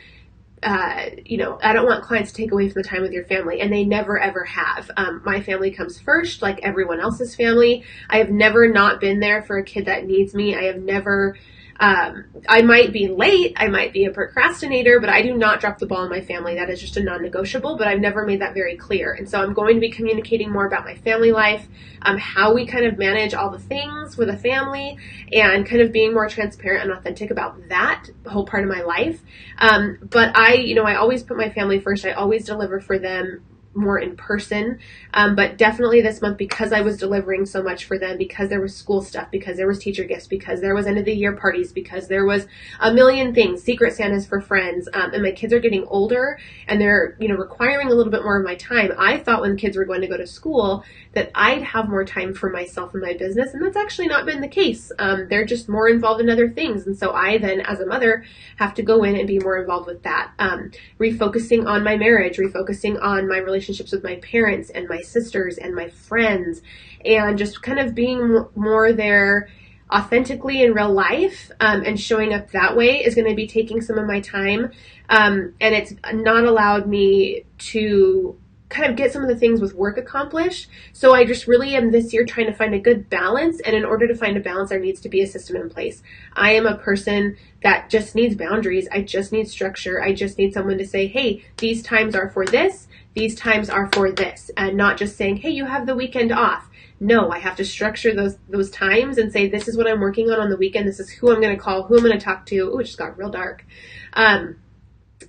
uh, 0.62 1.10
you 1.26 1.38
know, 1.38 1.60
I 1.62 1.74
don't 1.74 1.86
want 1.86 2.04
clients 2.04 2.32
to 2.32 2.38
take 2.38 2.52
away 2.52 2.70
from 2.70 2.82
the 2.82 2.88
time 2.88 3.02
with 3.02 3.12
your 3.12 3.26
family, 3.26 3.60
and 3.60 3.72
they 3.72 3.84
never 3.84 4.20
ever 4.20 4.44
have. 4.46 4.90
Um, 4.96 5.22
my 5.26 5.42
family 5.42 5.72
comes 5.72 6.00
first, 6.00 6.42
like 6.42 6.60
everyone 6.64 7.00
else's 7.00 7.36
family. 7.36 7.84
I 8.10 8.20
have 8.20 8.30
never 8.30 8.70
not 8.70 9.02
been 9.02 9.20
there 9.20 9.42
for 9.42 9.58
a 9.58 9.64
kid 9.64 9.86
that 9.86 10.06
needs 10.06 10.34
me. 10.34 10.56
I 10.56 10.64
have 10.64 10.78
never 10.78 11.36
um, 11.80 12.26
I 12.48 12.62
might 12.62 12.94
be 12.94 13.08
late, 13.08 13.54
I 13.58 13.68
might 13.68 13.94
be 13.94 14.06
a 14.06 14.12
procrastinator, 14.12 15.00
but 15.00 15.10
I 15.10 15.22
do 15.22 15.36
not 15.36 15.60
drop 15.60 15.80
the 15.80 15.86
ball 15.86 16.04
in 16.04 16.10
my 16.10 16.22
family. 16.22 16.56
That 16.56 16.70
is 16.70 16.80
just 16.80 16.98
a 16.98 17.04
non-negotiable, 17.04 17.78
but 17.78 17.88
I've 17.88 18.00
never 18.00 18.26
made 18.26 18.42
that 18.42 18.54
very 18.54 18.78
clear. 18.78 19.14
And 19.14 19.30
so 19.30 19.42
I'm 19.42 19.54
going 19.54 19.76
to 19.76 19.82
be 19.82 19.90
communicating 19.90 20.52
more 20.52 20.66
about 20.66 20.86
my 20.86 20.96
family 20.96 21.32
life, 21.32 21.68
um, 22.04 22.18
how 22.18 22.54
we 22.54 22.66
kind 22.66 22.86
of 22.86 22.98
manage 22.98 23.34
all 23.34 23.50
the 23.50 23.60
things 23.60 24.18
with 24.18 24.30
a 24.30 24.38
family, 24.38 24.98
and 25.32 25.66
kind 25.66 25.82
of 25.82 25.92
being 25.92 26.14
more 26.14 26.30
transparent 26.30 26.84
and 26.84 26.92
authentic 26.92 27.32
about 27.32 27.70
that 27.70 28.08
whole 28.28 28.46
part 28.46 28.64
of 28.64 28.70
my 28.70 28.82
life. 28.82 29.22
Um, 29.58 29.98
but 30.02 30.38
I, 30.38 30.54
you 30.54 30.76
know, 30.76 30.84
I 30.84 30.96
always 30.96 31.24
put 31.24 31.38
my 31.38 31.50
family 31.50 31.80
first. 31.80 32.06
I 32.06 32.12
always 32.12 32.46
deliver 32.46 32.80
for 32.80 33.00
them 33.00 33.44
more 33.76 33.98
in 33.98 34.16
person. 34.16 34.80
Um, 35.14 35.36
but 35.36 35.58
definitely 35.58 36.02
this 36.02 36.22
month 36.22 36.38
because 36.38 36.72
I 36.72 36.82
was 36.82 36.98
delivering 36.98 37.46
so 37.46 37.64
much 37.64 37.86
for 37.86 37.98
them, 37.98 38.18
because 38.18 38.50
there 38.50 38.62
was 38.62 38.76
school 38.76 39.02
stuff, 39.02 39.30
because 39.32 39.58
there 39.58 39.68
was 39.68 39.80
teacher 39.80 40.04
gifts, 40.04 40.28
because 40.28 40.62
there 40.62 40.76
was 40.76 40.86
end 40.86 40.98
of 40.98 41.06
the 41.06 41.14
year 41.14 41.36
parties, 41.36 41.72
because 41.72 42.08
there 42.08 42.26
was 42.26 42.46
a 42.80 42.94
million 42.94 43.34
things, 43.34 43.64
secret 43.64 43.94
Santas 43.94 44.26
for 44.26 44.42
friends, 44.42 44.88
um, 44.94 45.14
and 45.14 45.24
my 45.24 45.32
kids 45.32 45.54
are 45.54 45.60
getting 45.60 45.86
older 45.88 46.40
and 46.68 46.80
they're, 46.80 47.16
you 47.20 47.28
know, 47.28 47.36
requiring 47.36 47.88
a 47.88 47.94
little 47.94 48.12
bit 48.12 48.24
more 48.24 48.38
of 48.38 48.46
my 48.46 48.56
time. 48.56 48.92
I 48.98 49.18
thought 49.18 49.42
when 49.42 49.58
kids 49.58 49.78
were 49.78 49.86
going 49.86 50.02
to 50.02 50.08
go 50.08 50.18
to 50.18 50.28
school 50.28 50.84
that 51.14 51.32
I'd 51.36 51.64
have 51.64 51.90
more 51.90 52.06
time 52.06 52.34
for 52.34 52.50
myself 52.50 52.94
and 52.94 53.02
my 53.02 53.14
business, 53.14 53.54
and 53.54 53.64
that's 53.64 53.78
actually 53.78 54.08
not 54.08 54.26
been 54.26 54.42
the 54.42 54.48
case. 54.48 54.92
Um, 55.00 55.28
they're 55.30 55.46
just 55.46 55.70
more 55.70 55.88
involved 55.88 56.22
in 56.22 56.30
other 56.30 56.50
things. 56.50 56.88
And 56.88 56.98
so 56.98 57.12
I 57.12 57.38
then, 57.38 57.62
as 57.62 57.80
a 57.80 57.86
mother, 57.86 58.26
have 58.58 58.74
to 58.76 58.84
go 58.84 59.04
in 59.04 59.16
and 59.16 59.28
be 59.28 59.40
more 59.40 59.58
involved 59.58 59.88
with 59.88 60.04
that. 60.04 60.32
Um, 60.40 60.72
refocusing 61.00 61.66
on 61.66 61.84
my 61.84 61.98
marriage, 61.98 62.38
refocusing 62.38 63.02
on 63.02 63.28
my 63.28 63.38
relationship 63.38 63.63
relationships 63.64 63.92
with 63.92 64.04
my 64.04 64.16
parents 64.18 64.70
and 64.70 64.88
my 64.88 65.02
sisters 65.02 65.58
and 65.58 65.74
my 65.74 65.88
friends 65.88 66.62
and 67.06 67.38
just 67.38 67.62
kind 67.62 67.80
of 67.80 67.96
being 67.96 68.46
more 68.56 68.92
there 68.92 69.50
authentically 69.92 70.64
in 70.64 70.74
real 70.74 70.92
life 70.92 71.52
um, 71.60 71.84
and 71.86 72.00
showing 72.00 72.34
up 72.34 72.52
that 72.52 72.76
way 72.76 73.04
is 73.04 73.16
going 73.16 73.28
to 73.28 73.36
be 73.36 73.48
taking 73.48 73.82
some 73.82 73.98
of 73.98 74.06
my 74.06 74.20
time 74.20 74.72
um, 75.10 75.54
and 75.62 75.76
it's 75.76 75.94
not 76.14 76.44
allowed 76.46 76.88
me 76.88 77.44
to 77.58 78.38
kind 78.70 78.90
of 78.90 78.96
get 78.96 79.14
some 79.14 79.22
of 79.22 79.30
the 79.30 79.36
things 79.36 79.62
with 79.62 79.76
work 79.76 80.00
accomplished. 80.00 80.68
So 80.94 81.14
I 81.14 81.26
just 81.26 81.48
really 81.48 81.76
am 81.76 81.92
this 81.92 82.12
year 82.12 82.26
trying 82.26 82.48
to 82.48 82.54
find 82.54 82.74
a 82.74 82.80
good 82.80 83.08
balance. 83.08 83.62
And 83.62 83.76
in 83.76 83.86
order 83.86 84.08
to 84.08 84.16
find 84.16 84.36
a 84.36 84.40
balance, 84.40 84.72
there 84.72 84.80
needs 84.80 85.00
to 85.02 85.10
be 85.10 85.22
a 85.22 85.28
system 85.28 85.58
in 85.58 85.70
place. 85.70 86.02
I 86.34 86.54
am 86.54 86.66
a 86.66 86.76
person 86.76 87.38
that 87.62 87.92
just 87.92 88.16
needs 88.16 88.36
boundaries. 88.36 88.88
I 88.92 89.02
just 89.02 89.32
need 89.32 89.48
structure. 89.48 90.02
I 90.02 90.14
just 90.14 90.40
need 90.40 90.56
someone 90.56 90.80
to 90.80 90.88
say, 90.88 91.06
hey, 91.06 91.46
these 91.58 91.84
times 91.84 92.16
are 92.16 92.30
for 92.32 92.46
this 92.46 92.88
these 93.16 93.36
times 93.36 93.70
are 93.70 93.90
for 93.94 94.12
this 94.12 94.50
and 94.58 94.76
not 94.76 94.98
just 94.98 95.16
saying, 95.18 95.38
hey, 95.38 95.52
you 95.52 95.66
have 95.66 95.86
the 95.86 95.96
weekend 95.96 96.32
off. 96.32 96.70
No, 97.00 97.30
I 97.30 97.40
have 97.40 97.56
to 97.58 97.66
structure 97.66 98.14
those 98.14 98.38
those 98.50 98.70
times 98.70 99.18
and 99.18 99.32
say 99.32 99.48
this 99.50 99.68
is 99.68 99.78
what 99.78 99.88
I'm 99.88 100.00
working 100.00 100.30
on 100.30 100.40
on 100.40 100.50
the 100.50 100.58
weekend. 100.58 100.88
This 100.88 101.00
is 101.00 101.10
who 101.10 101.32
I'm 101.32 101.42
going 101.42 101.56
to 101.56 101.62
call, 101.62 101.84
who 101.84 101.98
I'm 101.98 102.04
going 102.04 102.18
to 102.18 102.24
talk 102.24 102.46
to. 102.48 102.72
Oh, 102.74 102.80
it 102.80 102.86
just 102.86 102.98
got 102.98 103.18
real 103.18 103.30
dark. 103.30 103.66
Um, 104.14 104.58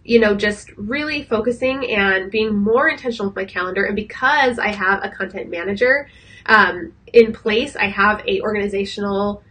you 0.05 0.19
know, 0.19 0.35
just 0.35 0.71
really 0.77 1.23
focusing 1.25 1.91
and 1.91 2.31
being 2.31 2.55
more 2.55 2.89
intentional 2.89 3.29
with 3.29 3.37
my 3.37 3.45
calendar. 3.45 3.85
And 3.85 3.95
because 3.95 4.59
I 4.59 4.69
have 4.69 5.05
a 5.05 5.09
content 5.09 5.51
manager 5.51 6.09
um, 6.47 6.93
in 7.13 7.33
place, 7.33 7.77
I 7.77 7.87
have 7.87 8.23
a 8.27 8.41
organizational 8.41 9.43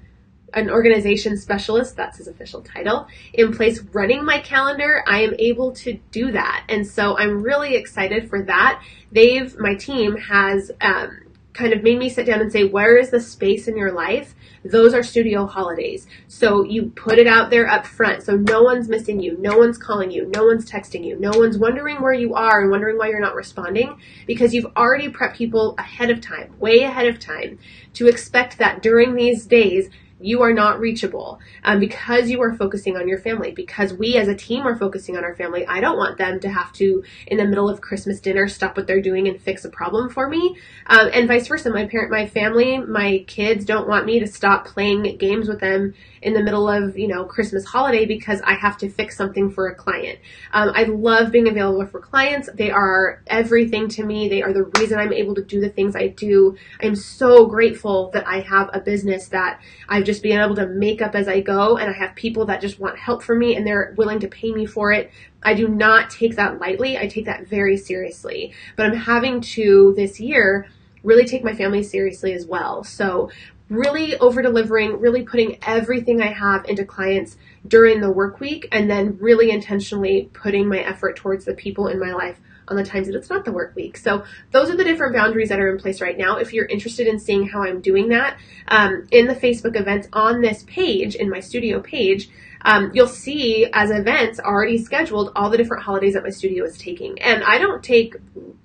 an 0.54 0.70
organization 0.70 1.38
specialist, 1.38 1.96
that's 1.96 2.18
his 2.18 2.28
official 2.28 2.62
title, 2.62 3.08
in 3.34 3.54
place 3.54 3.82
running 3.92 4.24
my 4.24 4.40
calendar, 4.40 5.04
I 5.08 5.22
am 5.22 5.34
able 5.40 5.72
to 5.74 6.00
do 6.12 6.32
that. 6.32 6.66
And 6.70 6.86
so 6.86 7.18
I'm 7.18 7.42
really 7.42 7.76
excited 7.76 8.30
for 8.30 8.44
that. 8.44 8.84
They've, 9.12 9.56
my 9.60 9.76
team 9.76 10.18
has 10.18 10.72
um, 10.82 11.24
kind 11.54 11.72
of 11.74 11.84
made 11.84 12.00
me 12.00 12.10
sit 12.10 12.26
down 12.26 12.42
and 12.42 12.52
say, 12.52 12.64
where 12.64 12.98
is 12.98 13.12
the 13.12 13.20
space 13.20 13.68
in 13.68 13.78
your 13.78 13.92
life? 13.92 14.36
Those 14.66 14.94
are 14.94 15.04
studio 15.04 15.46
holidays. 15.46 16.08
So 16.28 16.64
you 16.64 16.92
put 16.96 17.20
it 17.20 17.28
out 17.28 17.50
there 17.50 17.70
up 17.70 17.86
front. 17.86 18.24
So 18.24 18.36
no 18.36 18.64
one's 18.64 18.90
missing 18.90 19.20
you. 19.20 19.38
No 19.38 19.58
one's 19.58 19.78
calling 19.78 20.10
you. 20.10 20.32
No 20.34 20.46
one's 20.46 20.70
texting 20.70 21.06
you. 21.06 21.20
No 21.20 21.32
one's 21.32 21.58
wondering 21.58 22.02
where 22.02 22.14
you 22.14 22.34
are 22.34 22.62
and 22.62 22.72
wondering 22.72 22.98
why 22.98 23.10
you're 23.10 23.20
not 23.20 23.36
responding 23.36 24.00
because 24.26 24.54
you've 24.54 24.72
already 24.78 25.10
prepped 25.10 25.36
people 25.36 25.76
ahead 25.78 26.10
of 26.10 26.22
time, 26.22 26.58
way 26.60 26.80
ahead 26.80 27.08
of 27.08 27.20
time 27.20 27.60
to 27.94 28.08
expect 28.08 28.58
that 28.58 28.82
during 28.82 29.14
these 29.14 29.46
days, 29.46 29.90
you 30.24 30.42
are 30.42 30.54
not 30.54 30.80
reachable 30.80 31.40
because 31.80 32.30
you 32.30 32.42
are 32.42 32.54
focusing 32.54 32.96
on 32.96 33.08
your 33.08 33.20
family. 33.20 33.52
Because 33.52 33.94
we 33.94 34.16
as 34.16 34.28
a 34.28 34.36
team 34.36 34.66
are 34.66 34.76
focusing 34.76 35.18
on 35.18 35.24
our 35.24 35.36
family. 35.36 35.66
I 35.68 35.82
don't 35.82 35.98
want 35.98 36.18
them 36.18 36.40
to 36.40 36.50
have 36.50 36.72
to, 36.74 37.04
in 37.28 37.38
the 37.38 37.46
middle 37.46 37.70
of 37.70 37.82
Christmas 37.82 38.20
dinner, 38.20 38.48
stop 38.48 38.78
what 38.78 38.88
they're 38.88 39.02
doing 39.02 39.28
and 39.28 39.40
fix 39.42 39.66
a 39.66 39.70
problem 39.70 40.10
for 40.10 40.30
me. 40.30 40.58
Um, 40.88 41.10
and 41.14 41.28
vice 41.28 41.48
versa. 41.48 41.70
My 41.70 41.86
parent, 41.86 42.12
my 42.12 42.26
family, 42.26 42.78
my 42.78 43.24
kids 43.28 43.66
don't 43.66 43.88
want 43.88 44.06
me 44.06 44.20
to 44.20 44.28
stop 44.28 44.66
playing 44.66 45.18
games 45.18 45.48
with 45.48 45.60
them 45.60 45.94
in 46.24 46.34
the 46.34 46.42
middle 46.42 46.70
of, 46.70 46.98
you 46.98 47.08
know, 47.08 47.26
Christmas 47.26 47.66
holiday 47.66 48.06
because 48.06 48.42
I 48.42 48.54
have 48.54 48.78
to 48.80 48.90
fix 48.90 49.16
something 49.18 49.52
for 49.52 49.68
a 49.68 49.76
client. 49.76 50.20
Um, 50.54 50.72
I 50.74 50.84
love 50.84 51.32
being 51.32 51.48
available 51.48 51.86
for 51.86 52.00
clients. 52.00 52.50
They 52.54 52.72
are 52.72 53.22
everything 53.28 53.90
to 53.90 54.04
me. 54.04 54.30
They 54.30 54.42
are 54.42 54.54
the 54.54 54.64
reason 54.80 54.98
I'm 54.98 55.14
able 55.14 55.36
to 55.36 55.44
do 55.44 55.60
the 55.60 55.70
things 55.70 55.96
I 55.96 56.08
do. 56.08 56.56
I'm 56.82 56.96
so 56.96 57.46
grateful 57.46 58.10
that 58.12 58.28
I 58.28 58.40
have 58.40 58.70
a 58.74 58.80
business 58.80 59.28
that 59.30 59.62
I've 59.90 60.06
just 60.06 60.24
been 60.24 60.40
able 60.40 60.56
to 60.56 60.68
make 60.68 61.02
up 61.02 61.14
as 61.14 61.28
I 61.28 61.42
go 61.42 61.78
and 61.78 61.90
I 61.90 61.94
have 61.94 62.16
people 62.16 62.46
that 62.46 62.62
just 62.62 62.80
want 62.80 62.98
help 62.98 63.22
from 63.22 63.40
me 63.40 63.56
and 63.56 63.68
they're 63.68 63.94
willing 63.98 64.20
to 64.22 64.28
pay 64.28 64.52
me 64.52 64.66
for 64.66 64.92
it. 64.92 65.12
I 65.44 65.54
do 65.54 65.68
not 65.68 66.10
take 66.10 66.38
that 66.38 66.60
lightly. 66.60 66.98
I 66.98 67.08
take 67.08 67.26
that 67.26 67.48
very 67.48 67.76
seriously. 67.76 68.54
But 68.78 68.86
I'm 68.86 68.96
having 68.96 69.42
to 69.42 69.94
this 69.98 70.20
year 70.20 70.68
really 71.04 71.26
take 71.26 71.44
my 71.44 71.54
family 71.54 71.84
seriously 71.84 72.34
as 72.34 72.46
well. 72.46 72.84
So 72.84 73.30
really 73.74 74.18
over 74.18 74.42
delivering, 74.42 75.00
really 75.00 75.24
putting 75.24 75.58
everything 75.64 76.22
I 76.22 76.32
have 76.32 76.66
into 76.66 76.86
clients, 76.86 77.38
during 77.68 78.02
the 78.02 78.12
work 78.12 78.40
week 78.40 78.68
and 78.72 78.90
then 78.90 79.18
really 79.20 79.50
intentionally 79.50 80.30
putting 80.34 80.68
my 80.68 80.80
effort 80.80 81.16
towards 81.16 81.46
the 81.46 81.54
people 81.54 81.88
in 81.88 82.00
my 82.00 82.12
life 82.12 82.40
on 82.68 82.78
the 82.78 82.84
times 82.84 83.08
that 83.08 83.16
it's 83.16 83.30
not 83.30 83.44
the 83.46 83.52
work 83.52 83.76
week. 83.76 83.98
So 83.98 84.24
those 84.52 84.70
are 84.70 84.76
the 84.76 84.84
different 84.84 85.16
boundaries 85.16 85.50
that 85.50 85.60
are 85.60 85.70
in 85.70 85.78
place 85.78 86.02
right 86.02 86.18
now. 86.18 86.38
If 86.38 86.54
you're 86.54 86.66
interested 86.66 87.08
in 87.08 87.20
seeing 87.20 87.48
how 87.48 87.64
I'm 87.64 87.82
doing 87.82 88.10
that, 88.10 88.38
um, 88.70 89.08
in 89.12 89.28
the 89.28 89.36
Facebook 89.36 89.80
events 89.80 90.08
on 90.14 90.42
this 90.42 90.64
page, 90.64 91.16
in 91.16 91.30
my 91.30 91.42
studio 91.42 91.82
page, 91.82 92.30
um, 92.62 92.92
you'll 92.94 93.08
see 93.08 93.68
as 93.74 93.92
events 93.92 94.40
already 94.40 94.78
scheduled 94.78 95.34
all 95.36 95.50
the 95.50 95.58
different 95.58 95.84
holidays 95.84 96.14
that 96.14 96.24
my 96.24 96.30
studio 96.30 96.64
is 96.64 96.78
taking. 96.78 97.22
And 97.22 97.44
I 97.44 97.58
don't 97.58 97.84
take 97.84 98.16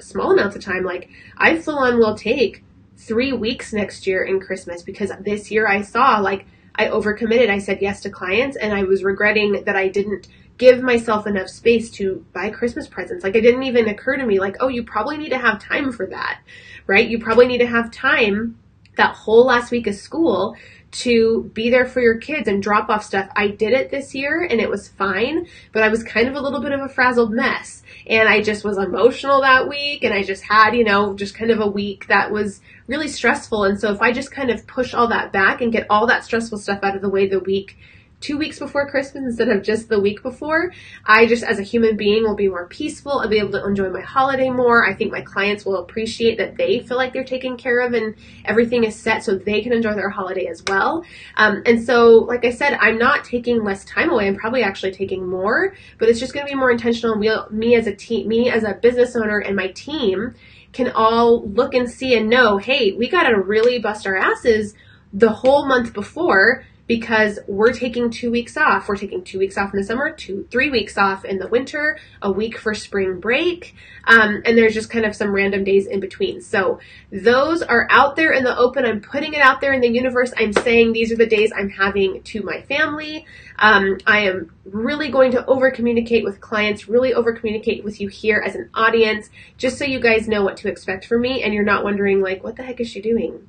small 0.01 0.31
amounts 0.31 0.55
of 0.55 0.63
time. 0.63 0.85
Like 0.85 1.09
I 1.37 1.59
full 1.59 1.79
on 1.79 1.99
will 1.99 2.15
take 2.17 2.63
three 2.99 3.33
weeks 3.33 3.73
next 3.73 4.07
year 4.07 4.25
in 4.25 4.41
Christmas 4.41 4.83
because 4.83 5.13
this 5.21 5.51
year 5.51 5.67
I 5.67 5.83
saw 5.83 6.19
like 6.19 6.47
I 6.75 6.89
overcommitted. 6.89 7.49
I 7.49 7.59
said 7.59 7.79
yes 7.81 8.01
to 8.03 8.11
clients 8.11 8.57
and 8.57 8.75
I 8.75 8.83
was 8.83 9.03
regretting 9.03 9.65
that 9.65 9.77
I 9.77 9.89
didn't 9.89 10.29
give 10.59 10.83
myself 10.83 11.27
enough 11.27 11.49
space 11.49 11.91
to 11.93 12.25
buy 12.33 12.51
Christmas 12.51 12.89
presents. 12.89 13.23
Like 13.25 13.37
it 13.37 13.43
didn't 13.43 13.63
even 13.63 13.89
occur 13.89 14.17
to 14.17 14.27
me 14.27 14.41
like, 14.41 14.57
oh, 14.61 14.69
you 14.69 14.83
probably 14.83 15.17
need 15.17 15.31
to 15.31 15.39
have 15.39 15.61
time 15.61 15.93
for 15.93 16.07
that, 16.07 16.41
right? 16.87 17.09
You 17.09 17.21
probably 17.21 17.47
need 17.47 17.59
to 17.59 17.67
have 17.67 17.91
time 17.93 18.59
that 18.97 19.15
whole 19.15 19.47
last 19.47 19.71
week 19.71 19.87
of 19.87 19.95
school 19.95 20.57
to 20.91 21.51
be 21.55 21.71
there 21.71 21.87
for 21.87 22.01
your 22.01 22.19
kids 22.19 22.49
and 22.49 22.63
drop 22.63 22.89
off 22.89 23.05
stuff. 23.05 23.29
I 23.37 23.49
did 23.49 23.73
it 23.73 23.91
this 23.91 24.15
year 24.15 24.43
and 24.43 24.61
it 24.61 24.71
was 24.71 24.89
fine, 24.89 25.47
but 25.73 25.83
I 25.83 25.89
was 25.89 26.03
kind 26.03 26.29
of 26.29 26.35
a 26.35 26.41
little 26.41 26.63
bit 26.63 26.73
of 26.73 26.81
a 26.81 26.89
frazzled 26.89 27.33
mess. 27.33 27.83
And 28.07 28.29
I 28.29 28.41
just 28.41 28.65
was 28.65 28.79
emotional 28.79 29.43
that 29.43 29.69
week 29.69 30.03
and 30.05 30.15
I 30.15 30.23
just 30.23 30.45
had, 30.45 30.75
you 30.75 30.85
know, 30.85 31.15
just 31.15 31.35
kind 31.35 31.51
of 31.51 31.61
a 31.61 31.67
week 31.67 32.07
that 32.07 32.31
was 32.31 32.61
really 32.87 33.09
stressful. 33.09 33.65
And 33.65 33.79
so 33.79 33.93
if 33.93 34.01
I 34.01 34.13
just 34.13 34.31
kind 34.31 34.51
of 34.51 34.67
push 34.67 34.95
all 34.95 35.09
that 35.09 35.33
back 35.33 35.61
and 35.61 35.73
get 35.73 35.87
all 35.91 36.07
that 36.07 36.25
stressful 36.25 36.59
stuff 36.59 36.81
out 36.83 36.97
of 36.97 37.03
the 37.03 37.11
way 37.11 37.29
the 37.29 37.41
week 37.41 37.77
two 38.21 38.37
weeks 38.37 38.59
before 38.59 38.89
Christmas 38.91 39.25
instead 39.25 39.49
of 39.49 39.63
just 39.63 39.89
the 39.89 40.01
week 40.01 40.23
before. 40.23 40.73
I 41.05 41.27
just, 41.27 41.45
as 41.45 41.59
a 41.59 41.63
human 41.63 41.97
being, 41.97 42.25
will 42.25 42.35
be 42.35 42.49
more 42.49 42.67
peaceful. 42.67 43.21
I'll 43.21 43.29
be 43.29 43.39
able 43.39 43.53
to 43.53 43.65
enjoy 43.65 43.91
my 43.91 44.01
holiday 44.01 44.51
more. 44.51 44.89
I 44.89 44.95
think 44.95 45.13
my 45.13 45.21
clients 45.21 45.65
will 45.65 45.77
appreciate 45.77 46.39
that 46.39 46.57
they 46.57 46.81
feel 46.81 46.97
like 46.97 47.13
they're 47.13 47.25
taken 47.25 47.57
care 47.57 47.81
of 47.81 47.95
and 47.95 48.15
everything 48.45 48.85
is 48.85 48.97
set 48.97 49.23
so 49.23 49.37
they 49.37 49.63
can 49.63 49.73
enjoy 49.73 49.95
their 49.95 50.11
holiday 50.11 50.47
as 50.47 50.63
well. 50.67 51.05
Um, 51.37 51.63
and 51.65 51.83
so, 51.83 52.17
like 52.29 52.45
I 52.45 52.51
said, 52.51 52.77
I'm 52.81 52.99
not 52.99 53.25
taking 53.25 53.63
less 53.63 53.85
time 53.85 54.11
away. 54.11 54.27
I'm 54.27 54.37
probably 54.37 54.63
actually 54.63 54.93
taking 54.93 55.27
more, 55.27 55.75
but 55.99 56.09
it's 56.09 56.21
just 56.21 56.35
going 56.35 56.47
to 56.47 56.51
be 56.51 56.59
more 56.59 56.71
intentional. 56.71 57.19
We, 57.19 57.31
me 57.51 57.77
as 57.77 57.87
a 57.87 57.95
team, 57.95 58.29
me 58.29 58.51
as 58.51 58.65
a 58.65 58.75
business 58.75 59.15
owner, 59.15 59.39
and 59.39 59.55
my 59.55 59.69
team 59.69 60.35
can 60.73 60.91
all 60.91 61.49
look 61.49 61.73
and 61.75 61.91
see 61.91 62.17
and 62.17 62.29
know, 62.29 62.59
hey, 62.59 62.93
we 62.93 63.09
got 63.09 63.29
to 63.29 63.41
really 63.41 63.79
bust 63.79 64.07
our 64.07 64.17
asses 64.17 64.75
the 65.13 65.31
whole 65.31 65.67
month 65.67 65.95
before 65.95 66.65
because 66.89 67.39
we're 67.47 67.73
taking 67.73 68.11
two 68.11 68.31
weeks 68.31 68.57
off. 68.57 68.89
We're 68.89 68.97
taking 68.97 69.23
two 69.23 69.39
weeks 69.39 69.59
off 69.59 69.73
in 69.73 69.79
the 69.79 69.87
summer, 69.87 70.11
two, 70.11 70.49
three 70.51 70.71
weeks 70.71 70.97
off 70.97 71.25
in 71.25 71.39
the 71.39 71.47
winter, 71.47 71.99
a 72.23 72.33
week 72.33 72.57
for 72.59 72.73
spring 72.75 73.21
break, 73.21 73.75
um, 74.05 74.43
and 74.47 74.57
there's 74.57 74.73
just 74.73 74.89
kind 74.89 75.05
of 75.05 75.15
some 75.15 75.31
random 75.31 75.65
days 75.65 75.87
in 75.87 76.01
between. 76.01 76.41
So 76.41 76.81
those 77.13 77.63
are 77.63 77.87
out 77.91 78.17
there 78.17 78.33
in 78.33 78.43
the 78.43 78.57
open. 78.57 78.87
I'm 78.87 79.03
putting 79.03 79.35
it 79.35 79.43
out 79.43 79.61
there 79.61 79.75
in 79.75 79.83
the 79.83 79.89
universe. 79.89 80.33
I'm 80.37 80.55
saying 80.55 80.93
these 80.95 81.13
are 81.13 81.17
the 81.17 81.27
days 81.27 81.53
I'm 81.55 81.69
having 81.69 82.23
to 82.23 82.43
my 82.43 82.63
family. 82.63 83.27
Um, 83.59 83.99
I 84.07 84.21
am 84.21 84.51
really 84.65 85.11
going 85.11 85.33
to 85.33 85.45
over 85.45 85.71
communicate 85.71 86.25
with 86.25 86.41
clients, 86.41 86.89
really 86.89 87.13
over 87.13 87.35
communicate 87.35 87.85
with 87.85 88.01
you 88.01 88.09
here 88.09 88.43
as 88.45 88.55
an 88.55 88.71
audience, 88.73 89.29
just 89.59 89.77
so 89.77 89.85
you 89.85 90.01
guys 90.01 90.27
know 90.27 90.43
what 90.43 90.57
to 90.59 90.69
expect 90.69 91.05
from 91.05 91.21
me 91.21 91.43
and 91.43 91.53
you're 91.53 91.65
not 91.65 91.85
wondering 91.85 92.23
like, 92.23 92.43
what 92.43 92.57
the 92.57 92.63
heck 92.63 92.81
is 92.81 92.89
she 92.89 93.03
doing? 93.03 93.48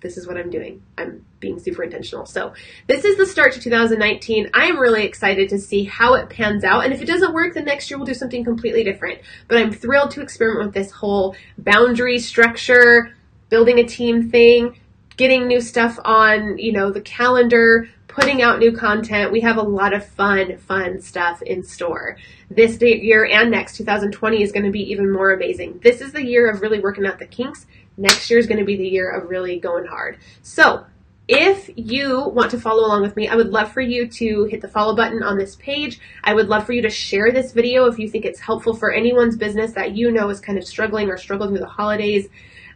This 0.00 0.16
is 0.16 0.26
what 0.26 0.36
I'm 0.36 0.50
doing. 0.50 0.82
I'm 0.96 1.24
being 1.40 1.58
super 1.58 1.82
intentional. 1.82 2.26
So 2.26 2.54
this 2.86 3.04
is 3.04 3.16
the 3.16 3.26
start 3.26 3.52
to 3.52 3.60
2019. 3.60 4.50
I 4.54 4.66
am 4.66 4.78
really 4.78 5.04
excited 5.04 5.48
to 5.50 5.58
see 5.58 5.84
how 5.84 6.14
it 6.14 6.30
pans 6.30 6.64
out. 6.64 6.84
And 6.84 6.92
if 6.92 7.02
it 7.02 7.06
doesn't 7.06 7.34
work, 7.34 7.54
then 7.54 7.64
next 7.64 7.90
year 7.90 7.98
we'll 7.98 8.06
do 8.06 8.14
something 8.14 8.44
completely 8.44 8.84
different. 8.84 9.20
But 9.48 9.58
I'm 9.58 9.72
thrilled 9.72 10.10
to 10.12 10.22
experiment 10.22 10.66
with 10.66 10.74
this 10.74 10.90
whole 10.90 11.36
boundary 11.58 12.18
structure, 12.18 13.14
building 13.48 13.78
a 13.78 13.84
team 13.84 14.30
thing, 14.30 14.78
getting 15.16 15.46
new 15.46 15.60
stuff 15.60 15.98
on, 16.04 16.56
you 16.58 16.72
know, 16.72 16.90
the 16.90 17.02
calendar, 17.02 17.88
putting 18.10 18.42
out 18.42 18.58
new 18.58 18.72
content. 18.72 19.30
We 19.30 19.40
have 19.40 19.56
a 19.56 19.62
lot 19.62 19.92
of 19.92 20.04
fun, 20.04 20.56
fun 20.58 21.00
stuff 21.00 21.42
in 21.42 21.62
store. 21.62 22.16
This 22.50 22.80
year 22.80 23.26
and 23.26 23.50
next, 23.50 23.76
2020 23.76 24.42
is 24.42 24.50
going 24.50 24.64
to 24.64 24.70
be 24.70 24.90
even 24.90 25.12
more 25.12 25.32
amazing. 25.32 25.80
This 25.82 26.00
is 26.00 26.12
the 26.12 26.24
year 26.24 26.50
of 26.50 26.60
really 26.60 26.80
working 26.80 27.06
out 27.06 27.18
the 27.18 27.26
kinks 27.26 27.66
next 28.00 28.30
year 28.30 28.38
is 28.38 28.46
going 28.46 28.58
to 28.58 28.64
be 28.64 28.76
the 28.76 28.88
year 28.88 29.10
of 29.10 29.28
really 29.28 29.58
going 29.58 29.86
hard. 29.86 30.18
So, 30.42 30.86
if 31.28 31.70
you 31.76 32.28
want 32.28 32.50
to 32.50 32.58
follow 32.58 32.84
along 32.84 33.02
with 33.02 33.14
me, 33.14 33.28
I 33.28 33.36
would 33.36 33.50
love 33.50 33.70
for 33.70 33.80
you 33.80 34.08
to 34.08 34.44
hit 34.46 34.60
the 34.60 34.68
follow 34.68 34.96
button 34.96 35.22
on 35.22 35.38
this 35.38 35.54
page. 35.54 36.00
I 36.24 36.34
would 36.34 36.48
love 36.48 36.66
for 36.66 36.72
you 36.72 36.82
to 36.82 36.90
share 36.90 37.30
this 37.30 37.52
video 37.52 37.86
if 37.86 38.00
you 38.00 38.08
think 38.08 38.24
it's 38.24 38.40
helpful 38.40 38.74
for 38.74 38.92
anyone's 38.92 39.36
business 39.36 39.72
that 39.74 39.94
you 39.94 40.10
know 40.10 40.28
is 40.28 40.40
kind 40.40 40.58
of 40.58 40.64
struggling 40.64 41.08
or 41.08 41.16
struggled 41.16 41.50
through 41.50 41.60
the 41.60 41.66
holidays. 41.66 42.26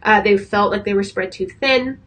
Uh, 0.01 0.21
they 0.21 0.37
felt 0.37 0.71
like 0.71 0.85
they 0.85 0.93
were 0.93 1.03
spread 1.03 1.33
too 1.33 1.47
thin. 1.47 1.99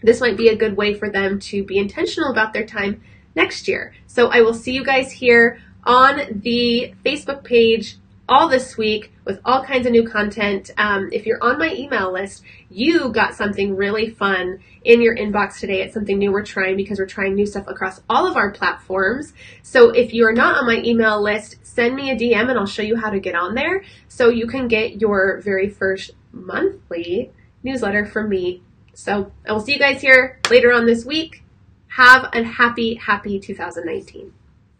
This 0.00 0.20
might 0.20 0.36
be 0.36 0.48
a 0.48 0.56
good 0.56 0.76
way 0.76 0.94
for 0.94 1.10
them 1.10 1.40
to 1.40 1.64
be 1.64 1.76
intentional 1.76 2.30
about 2.30 2.52
their 2.52 2.66
time 2.66 3.02
next 3.34 3.66
year. 3.66 3.92
So 4.06 4.28
I 4.28 4.42
will 4.42 4.54
see 4.54 4.72
you 4.72 4.84
guys 4.84 5.10
here 5.10 5.60
on 5.82 6.40
the 6.42 6.94
Facebook 7.04 7.42
page 7.42 7.96
all 8.28 8.48
this 8.48 8.76
week 8.76 9.12
with 9.24 9.40
all 9.44 9.64
kinds 9.64 9.86
of 9.86 9.92
new 9.92 10.08
content. 10.08 10.70
Um, 10.76 11.08
if 11.12 11.26
you're 11.26 11.42
on 11.42 11.58
my 11.58 11.72
email 11.74 12.12
list, 12.12 12.42
you 12.70 13.10
got 13.10 13.34
something 13.34 13.76
really 13.76 14.10
fun 14.10 14.60
in 14.84 15.00
your 15.00 15.16
inbox 15.16 15.60
today. 15.60 15.82
It's 15.82 15.94
something 15.94 16.18
new 16.18 16.32
we're 16.32 16.44
trying 16.44 16.76
because 16.76 16.98
we're 16.98 17.06
trying 17.06 17.34
new 17.34 17.46
stuff 17.46 17.66
across 17.68 18.00
all 18.08 18.26
of 18.26 18.36
our 18.36 18.50
platforms. 18.50 19.32
So 19.62 19.90
if 19.90 20.12
you're 20.12 20.32
not 20.32 20.56
on 20.56 20.66
my 20.66 20.82
email 20.82 21.22
list, 21.22 21.56
send 21.62 21.94
me 21.94 22.10
a 22.10 22.16
DM 22.16 22.48
and 22.48 22.58
I'll 22.58 22.66
show 22.66 22.82
you 22.82 22.96
how 22.96 23.10
to 23.10 23.20
get 23.20 23.34
on 23.34 23.54
there 23.54 23.84
so 24.08 24.28
you 24.28 24.46
can 24.46 24.68
get 24.68 25.00
your 25.00 25.40
very 25.40 25.68
first 25.68 26.12
monthly 26.32 27.32
newsletter 27.62 28.06
from 28.06 28.28
me. 28.28 28.62
So 28.94 29.32
I 29.46 29.52
will 29.52 29.60
see 29.60 29.74
you 29.74 29.78
guys 29.78 30.00
here 30.00 30.40
later 30.50 30.72
on 30.72 30.86
this 30.86 31.04
week. 31.04 31.42
Have 31.88 32.28
a 32.32 32.42
happy, 32.42 32.94
happy 32.94 33.38
2019. 33.38 34.32